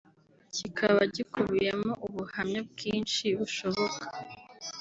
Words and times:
kikaba 0.55 1.01
gikubiyemo 1.15 1.91
ubuhamya 2.07 2.59
bwinshi 2.69 3.25
bushoboka 3.39 4.03